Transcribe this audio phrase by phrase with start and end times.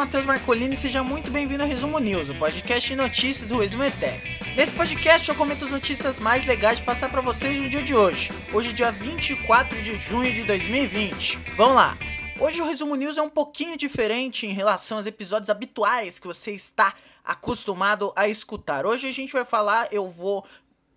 [0.00, 4.56] Matheus Marcolini seja muito bem-vindo ao Resumo News, o podcast de notícias do Resumo ETEC.
[4.56, 7.94] Nesse podcast eu comento as notícias mais legais de passar para vocês no dia de
[7.94, 8.32] hoje.
[8.50, 11.38] Hoje, dia 24 de junho de 2020.
[11.54, 11.98] Vamos lá!
[12.40, 16.52] Hoje o Resumo News é um pouquinho diferente em relação aos episódios habituais que você
[16.52, 18.86] está acostumado a escutar.
[18.86, 20.46] Hoje a gente vai falar, eu vou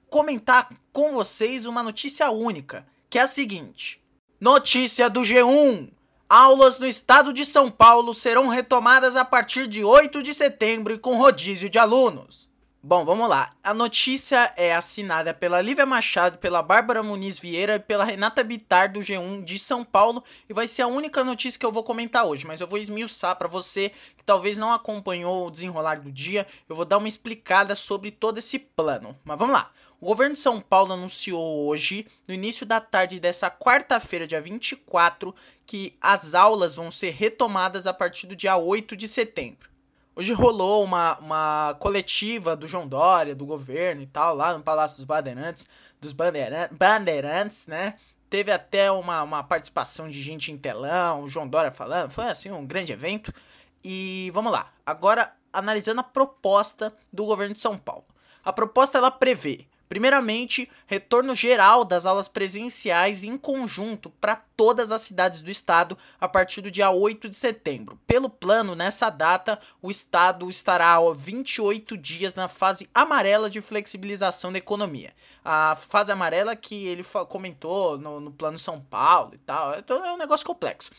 [0.09, 4.01] comentar com vocês uma notícia única, que é a seguinte:
[4.39, 5.89] Notícia do G1!
[6.29, 10.97] Aulas no estado de São Paulo serão retomadas a partir de 8 de setembro e
[10.97, 12.43] com rodízio de alunos.
[12.85, 13.53] Bom, vamos lá.
[13.63, 18.91] A notícia é assinada pela Lívia Machado, pela Bárbara Muniz Vieira e pela Renata Bitar
[18.91, 22.25] do G1 de São Paulo e vai ser a única notícia que eu vou comentar
[22.25, 26.45] hoje, mas eu vou esmiuçar para você que talvez não acompanhou o desenrolar do dia,
[26.67, 29.17] eu vou dar uma explicada sobre todo esse plano.
[29.23, 29.71] Mas vamos lá.
[30.03, 35.33] O governo de São Paulo anunciou hoje, no início da tarde dessa quarta-feira, dia 24,
[35.65, 39.69] que as aulas vão ser retomadas a partir do dia 8 de setembro.
[40.13, 44.97] Hoje rolou uma, uma coletiva do João Dória, do governo e tal, lá no Palácio
[44.97, 45.65] dos Bandeirantes,
[46.01, 47.93] dos Bandeirantes, Bandeirantes né?
[48.29, 52.51] Teve até uma, uma participação de gente em telão, o João Dória falando, foi assim
[52.51, 53.33] um grande evento.
[53.81, 58.03] E vamos lá, agora analisando a proposta do governo de São Paulo.
[58.43, 65.01] A proposta ela prevê Primeiramente, retorno geral das aulas presenciais em conjunto para todas as
[65.01, 67.99] cidades do estado a partir do dia 8 de setembro.
[68.07, 74.57] Pelo plano, nessa data, o estado estará 28 dias na fase amarela de flexibilização da
[74.57, 75.13] economia.
[75.43, 80.13] A fase amarela que ele comentou no, no plano São Paulo e tal, é, é
[80.13, 80.89] um negócio complexo.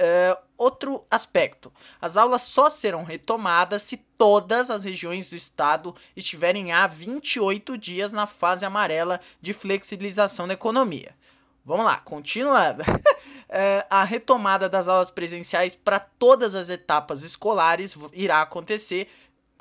[0.00, 1.70] Uh, outro aspecto:
[2.00, 8.10] as aulas só serão retomadas se todas as regiões do estado estiverem há 28 dias
[8.10, 11.14] na fase amarela de flexibilização da economia.
[11.62, 12.82] Vamos lá, continuando.
[12.82, 19.06] uh, a retomada das aulas presenciais para todas as etapas escolares irá acontecer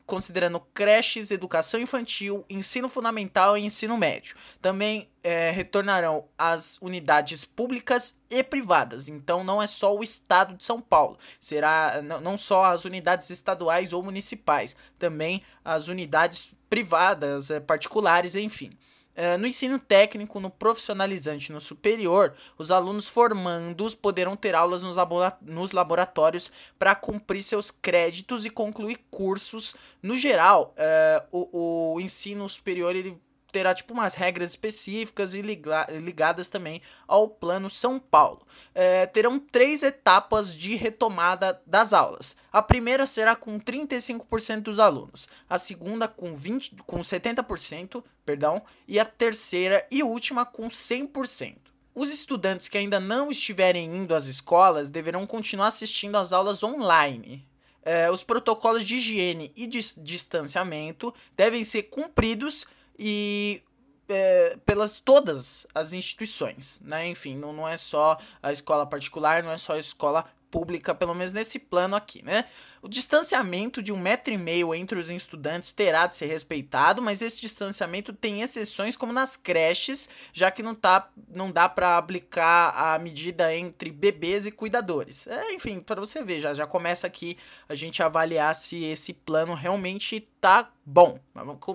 [0.09, 4.35] considerando creches, educação infantil, ensino fundamental e ensino médio.
[4.59, 9.07] Também é, retornarão as unidades públicas e privadas.
[9.07, 13.93] Então não é só o estado de São Paulo, será não só as unidades estaduais
[13.93, 18.71] ou municipais, também as unidades privadas, é, particulares, enfim.
[19.19, 24.95] Uh, no ensino técnico, no profissionalizante no superior, os alunos formandos poderão ter aulas nos,
[24.95, 29.75] labora nos laboratórios para cumprir seus créditos e concluir cursos.
[30.01, 33.19] No geral, uh, o, o ensino superior ele
[33.51, 38.45] terá tipo umas regras específicas e liga ligadas também ao plano São Paulo.
[38.73, 42.35] É, terão três etapas de retomada das aulas.
[42.51, 48.99] A primeira será com 35% dos alunos, a segunda com 20, com 70%, perdão, e
[48.99, 51.55] a terceira e última com 100%.
[51.93, 57.45] Os estudantes que ainda não estiverem indo às escolas deverão continuar assistindo às aulas online.
[57.81, 62.65] É, os protocolos de higiene e de distanciamento devem ser cumpridos
[62.99, 63.63] e
[64.09, 67.07] é, pelas todas as instituições, né?
[67.07, 71.13] Enfim, não, não é só a escola particular, não é só a escola pública, pelo
[71.13, 72.45] menos nesse plano aqui, né?
[72.81, 77.21] O distanciamento de um metro e meio entre os estudantes terá de ser respeitado, mas
[77.21, 82.69] esse distanciamento tem exceções como nas creches, já que não, tá, não dá para aplicar
[82.75, 85.27] a medida entre bebês e cuidadores.
[85.27, 87.37] É, enfim, para você ver, já, já começa aqui
[87.67, 91.19] a gente avaliar se esse plano realmente tá bom.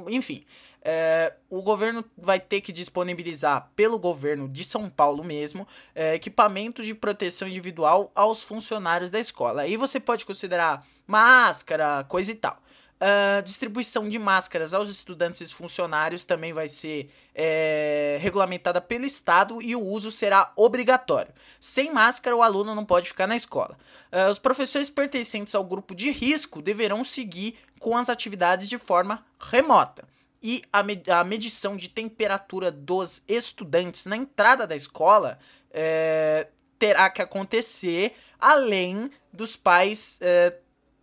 [0.09, 0.43] Enfim,
[0.84, 6.84] é, o governo vai ter que disponibilizar, pelo governo de São Paulo mesmo, é, equipamentos
[6.84, 9.62] de proteção individual aos funcionários da escola.
[9.62, 12.62] Aí você pode considerar máscara, coisa e tal.
[12.94, 19.61] Uh, distribuição de máscaras aos estudantes e funcionários também vai ser é, regulamentada pelo Estado
[19.61, 21.34] e o uso será obrigatório.
[21.59, 23.77] Sem máscara, o aluno não pode ficar na escola.
[24.12, 29.25] Uh, os professores pertencentes ao grupo de risco deverão seguir com as atividades de forma
[29.39, 30.14] remota
[30.44, 30.84] e a,
[31.21, 35.38] a medição de temperatura dos estudantes na entrada da escola
[35.70, 36.49] é,
[36.79, 40.58] terá que acontecer, além dos pais é,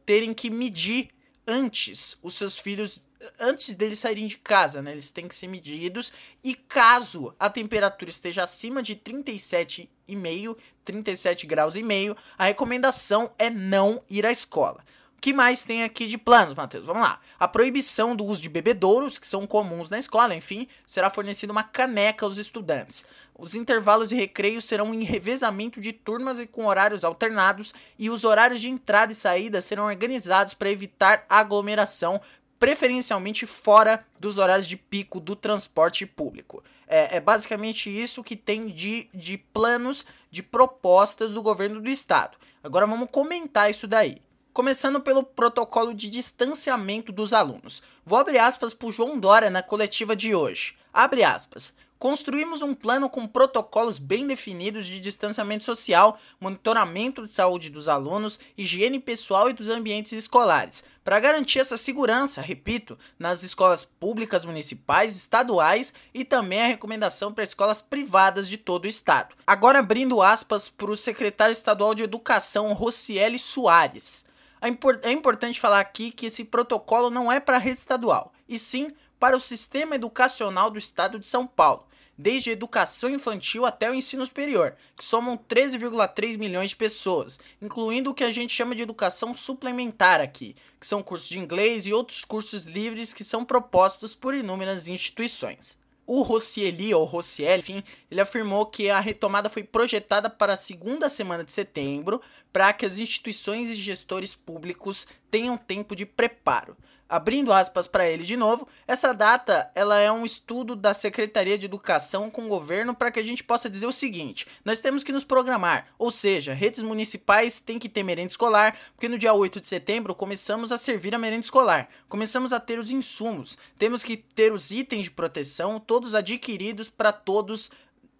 [0.05, 1.09] terem que medir
[1.47, 3.01] antes os seus filhos
[3.39, 4.91] antes deles saírem de casa, né?
[4.91, 6.11] Eles têm que ser medidos
[6.43, 13.49] e caso a temperatura esteja acima de 37,5, 37 graus e meio, a recomendação é
[13.49, 14.83] não ir à escola
[15.21, 16.87] que mais tem aqui de planos, Matheus?
[16.87, 17.21] Vamos lá.
[17.39, 21.63] A proibição do uso de bebedouros, que são comuns na escola, enfim, será fornecida uma
[21.63, 23.05] caneca aos estudantes.
[23.37, 28.23] Os intervalos de recreio serão em revezamento de turmas e com horários alternados, e os
[28.23, 32.19] horários de entrada e saída serão organizados para evitar aglomeração,
[32.57, 36.63] preferencialmente fora dos horários de pico do transporte público.
[36.87, 42.39] É, é basicamente isso que tem de, de planos, de propostas do governo do estado.
[42.63, 44.17] Agora vamos comentar isso daí.
[44.53, 47.81] Começando pelo protocolo de distanciamento dos alunos.
[48.05, 50.75] Vou abrir aspas para João Dória na coletiva de hoje.
[50.91, 51.73] Abre aspas.
[51.97, 58.39] Construímos um plano com protocolos bem definidos de distanciamento social, monitoramento de saúde dos alunos,
[58.57, 60.83] higiene pessoal e dos ambientes escolares.
[61.01, 67.45] Para garantir essa segurança, repito, nas escolas públicas municipais, estaduais e também a recomendação para
[67.45, 69.33] escolas privadas de todo o estado.
[69.47, 74.29] Agora abrindo aspas para o secretário estadual de Educação, Rocieli Soares.
[74.61, 78.59] É, é importante falar aqui que esse protocolo não é para a rede estadual, e
[78.59, 81.85] sim para o sistema educacional do estado de São Paulo
[82.21, 88.11] desde a educação infantil até o ensino superior, que somam 13,3 milhões de pessoas, incluindo
[88.11, 91.93] o que a gente chama de educação suplementar aqui, que são cursos de inglês e
[91.93, 95.80] outros cursos livres que são propostos por inúmeras instituições.
[96.13, 97.81] O Rossieli, ou Rossiel, enfim,
[98.11, 102.21] ele afirmou que a retomada foi projetada para a segunda semana de setembro,
[102.51, 106.75] para que as instituições e gestores públicos tenham tempo de preparo
[107.11, 111.65] abrindo aspas para ele de novo, essa data ela é um estudo da Secretaria de
[111.65, 115.11] Educação com o governo para que a gente possa dizer o seguinte: nós temos que
[115.11, 119.59] nos programar, ou seja, redes municipais têm que ter merenda escolar, porque no dia 8
[119.59, 124.15] de setembro começamos a servir a merenda escolar, começamos a ter os insumos, temos que
[124.15, 127.69] ter os itens de proteção, todos adquiridos para todos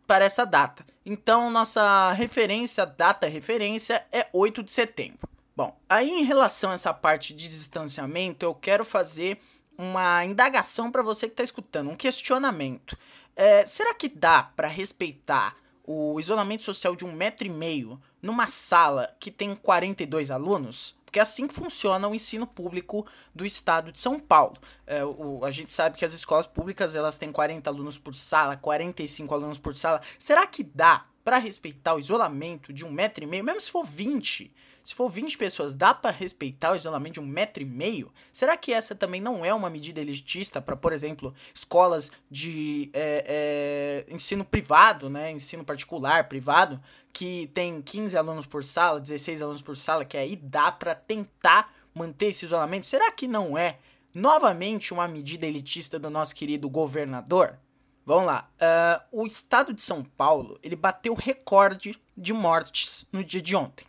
[0.06, 0.86] para essa data.
[1.06, 5.31] Então, nossa referência, data referência é 8 de setembro.
[5.62, 9.38] Bom, aí em relação a essa parte de distanciamento, eu quero fazer
[9.78, 12.98] uma indagação para você que está escutando, um questionamento.
[13.36, 15.56] É, será que dá para respeitar
[15.86, 20.96] o isolamento social de um metro e meio numa sala que tem 42 alunos?
[21.06, 23.06] Porque é assim funciona o ensino público
[23.36, 24.58] do estado de São Paulo.
[24.88, 28.58] É, o, a gente sabe que as escolas públicas elas têm 40 alunos por sala,
[28.58, 30.02] 45 alunos por sala.
[30.18, 33.86] Será que dá para respeitar o isolamento de um metro e meio, mesmo se for
[33.86, 34.52] 20?
[34.84, 38.12] Se for 20 pessoas, dá para respeitar o isolamento de um metro e meio?
[38.32, 44.06] Será que essa também não é uma medida elitista para, por exemplo, escolas de é,
[44.08, 45.32] é, ensino privado, né?
[45.32, 46.82] Ensino particular, privado,
[47.14, 51.74] que tem 15 alunos por sala, 16 alunos por sala, que aí dá para tentar
[51.94, 52.86] manter esse isolamento?
[52.86, 53.78] Será que não é
[54.14, 57.60] novamente uma medida elitista do nosso querido governador?
[58.06, 58.50] Vamos lá.
[58.60, 63.86] Uh, o estado de São Paulo ele bateu recorde de mortes no dia de ontem.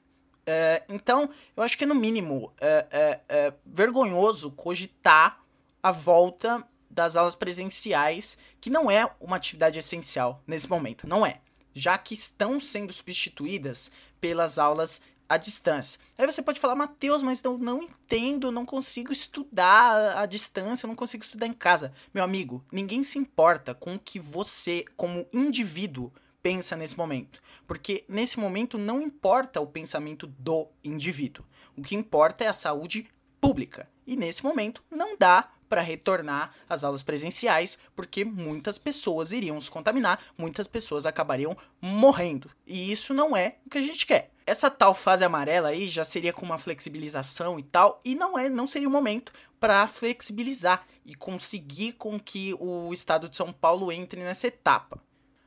[0.46, 5.40] É, então, eu acho que no mínimo é, é, é, vergonhoso cogitar
[5.82, 11.40] a volta das aulas presenciais, que não é uma atividade essencial nesse momento, não é,
[11.72, 13.90] já que estão sendo substituídas
[14.20, 15.98] pelas aulas à distância.
[16.18, 20.88] Aí você pode falar, Matheus, mas eu não entendo, não consigo estudar à distância, eu
[20.88, 21.92] não consigo estudar em casa.
[22.12, 26.12] Meu amigo, ninguém se importa com o que você, como indivíduo,
[26.42, 27.40] pensa nesse momento.
[27.66, 31.44] Porque nesse momento não importa o pensamento do indivíduo.
[31.76, 33.08] O que importa é a saúde
[33.40, 33.88] pública.
[34.06, 39.70] E nesse momento não dá para retornar às aulas presenciais, porque muitas pessoas iriam se
[39.70, 42.50] contaminar, muitas pessoas acabariam morrendo.
[42.66, 44.30] E isso não é o que a gente quer.
[44.44, 48.50] Essa tal fase amarela aí já seria com uma flexibilização e tal, e não é,
[48.50, 53.90] não seria o momento para flexibilizar e conseguir com que o estado de São Paulo
[53.90, 55.00] entre nessa etapa.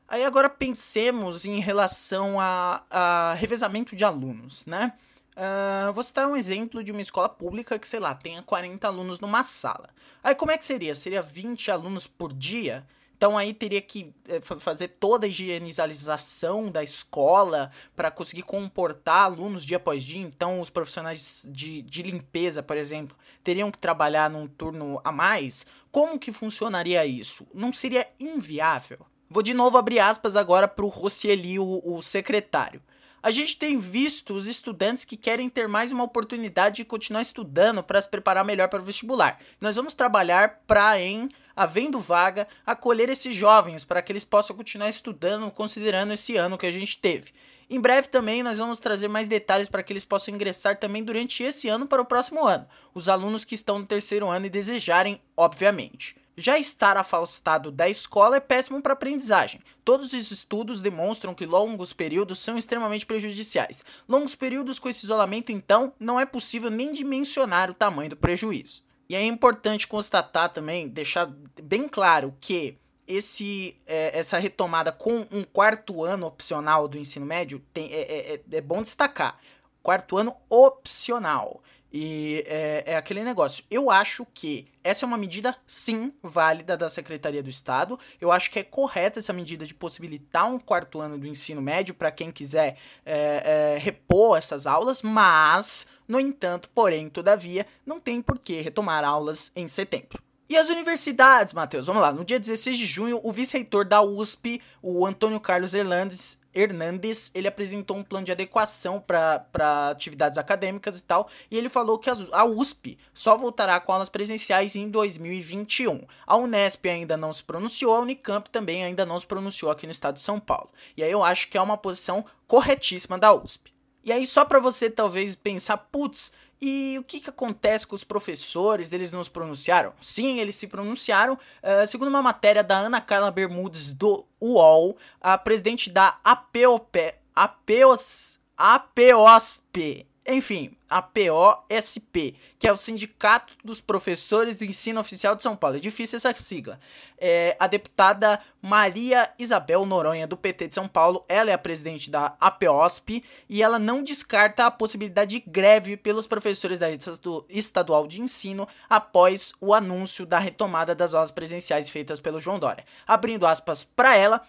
[0.08, 4.94] Aí agora pensemos em relação a, a revezamento de alunos, né?
[5.36, 9.20] Uh, vou citar um exemplo de uma escola pública que, sei lá, tenha 40 alunos
[9.20, 9.90] numa sala.
[10.24, 10.96] Aí como é que seria?
[10.96, 12.86] Seria 20 alunos por dia?
[13.18, 19.66] Então aí teria que é, fazer toda a higienização da escola para conseguir comportar alunos
[19.66, 20.22] dia após dia.
[20.22, 25.66] Então os profissionais de, de limpeza, por exemplo, teriam que trabalhar num turno a mais.
[25.92, 27.48] Como que funcionaria isso?
[27.54, 29.06] Não seria inviável?
[29.36, 32.82] Vou de novo abrir aspas agora para o Rossieli, o secretário.
[33.22, 37.84] A gente tem visto os estudantes que querem ter mais uma oportunidade de continuar estudando
[37.84, 39.38] para se preparar melhor para o vestibular.
[39.60, 44.88] Nós vamos trabalhar para, em havendo vaga, acolher esses jovens para que eles possam continuar
[44.88, 47.34] estudando, considerando esse ano que a gente teve.
[47.70, 51.44] Em breve também nós vamos trazer mais detalhes para que eles possam ingressar também durante
[51.44, 52.66] esse ano para o próximo ano.
[52.94, 56.16] Os alunos que estão no terceiro ano e desejarem, obviamente.
[56.38, 59.62] Já estar afastado da escola é péssimo para a aprendizagem.
[59.86, 63.86] Todos os estudos demonstram que longos períodos são extremamente prejudiciais.
[64.08, 68.84] Longos períodos com esse isolamento, então, não é possível nem dimensionar o tamanho do prejuízo.
[69.08, 72.78] E é importante constatar também, deixar bem claro que
[73.08, 78.34] esse, é, essa retomada com um quarto ano opcional do ensino médio tem, é, é,
[78.36, 79.40] é, é bom destacar.
[79.82, 81.62] Quarto ano opcional.
[81.98, 83.64] E é, é, aquele negócio.
[83.72, 87.98] Eu acho que essa é uma medida, sim, válida da Secretaria do Estado.
[88.20, 91.96] Eu acho que é correta essa medida de possibilitar um quarto ano do ensino médio
[91.96, 92.76] para quem quiser
[93.06, 99.06] é, é, repor essas aulas, mas, no entanto, porém, todavia, não tem por que retomar
[99.06, 100.25] aulas em setembro.
[100.48, 101.88] E as universidades, Matheus?
[101.88, 102.12] Vamos lá.
[102.12, 107.48] No dia 16 de junho, o vice-reitor da USP, o Antônio Carlos Hernandes, Hernandes ele
[107.48, 112.46] apresentou um plano de adequação para atividades acadêmicas e tal, e ele falou que a
[112.46, 116.06] USP só voltará com aulas presenciais em 2021.
[116.26, 119.92] A Unesp ainda não se pronunciou, a Unicamp também ainda não se pronunciou aqui no
[119.92, 120.70] estado de São Paulo.
[120.96, 123.76] E aí eu acho que é uma posição corretíssima da USP.
[124.06, 126.32] E aí, só para você talvez pensar, putz,
[126.62, 128.94] e o que, que acontece com os professores?
[128.94, 129.94] Eles não se pronunciaram?
[130.02, 131.34] Sim, eles se pronunciaram.
[131.34, 138.40] Uh, segundo uma matéria da Ana Carla Bermudes do UOL, a presidente da APOP, APOS,
[138.58, 145.56] APOSP, enfim, a POSP, que é o Sindicato dos Professores do Ensino Oficial de São
[145.56, 145.78] Paulo.
[145.78, 146.80] É difícil essa sigla.
[147.18, 152.10] É, a deputada Maria Isabel Noronha, do PT de São Paulo, ela é a presidente
[152.10, 157.06] da APOSP e ela não descarta a possibilidade de greve pelos professores da rede
[157.50, 162.86] estadual de ensino após o anúncio da retomada das aulas presenciais feitas pelo João Dória.
[163.06, 164.42] Abrindo aspas para ela,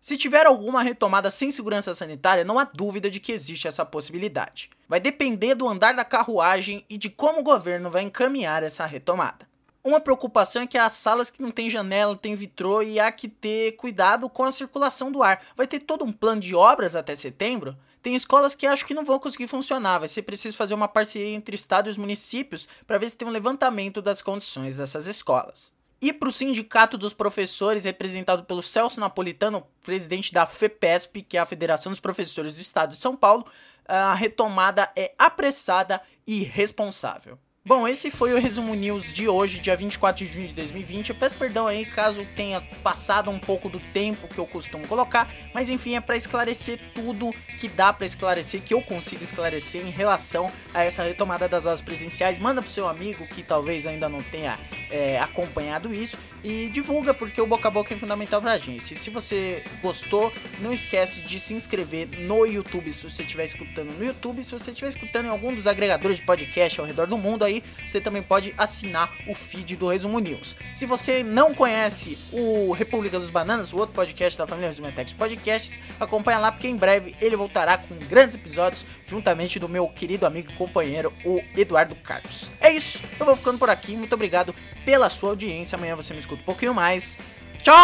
[0.00, 4.70] se tiver alguma retomada sem segurança sanitária, não há dúvida de que existe essa possibilidade.
[4.88, 9.48] Vai depender do andar da carruagem e de como o governo vai encaminhar essa retomada.
[9.82, 13.28] Uma preocupação é que as salas que não tem janela, tem vitrô e há que
[13.28, 15.42] ter cuidado com a circulação do ar.
[15.56, 17.76] Vai ter todo um plano de obras até setembro?
[18.02, 21.34] Tem escolas que acho que não vão conseguir funcionar, vai ser preciso fazer uma parceria
[21.34, 25.72] entre estado e os municípios para ver se tem um levantamento das condições dessas escolas.
[26.00, 31.40] E para o Sindicato dos Professores, representado pelo Celso Napolitano, presidente da FEPESP, que é
[31.40, 33.44] a Federação dos Professores do Estado de São Paulo,
[33.84, 37.38] a retomada é apressada e responsável.
[37.68, 41.10] Bom, esse foi o resumo news de hoje, dia 24 de junho de 2020.
[41.10, 45.30] Eu peço perdão aí caso tenha passado um pouco do tempo que eu costumo colocar,
[45.52, 49.90] mas enfim, é para esclarecer tudo que dá para esclarecer, que eu consigo esclarecer em
[49.90, 52.38] relação a essa retomada das aulas presenciais.
[52.38, 54.58] Manda pro seu amigo que talvez ainda não tenha
[54.90, 58.94] é, acompanhado isso e divulga porque o boca a boca é fundamental pra gente.
[58.94, 64.02] Se você gostou, não esquece de se inscrever no YouTube se você estiver escutando no
[64.02, 67.44] YouTube, se você estiver escutando em algum dos agregadores de podcast ao redor do mundo
[67.44, 70.56] aí você também pode assinar o feed do Resumo News.
[70.74, 75.14] Se você não conhece o República dos Bananas, o outro podcast da família Resumo Tech
[75.14, 80.26] Podcasts, acompanha lá porque em breve ele voltará com grandes episódios juntamente do meu querido
[80.26, 82.50] amigo e companheiro, o Eduardo Carlos.
[82.60, 83.96] É isso, eu vou ficando por aqui.
[83.96, 85.76] Muito obrigado pela sua audiência.
[85.76, 87.18] Amanhã você me escuta um pouquinho mais.
[87.62, 87.74] Tchau!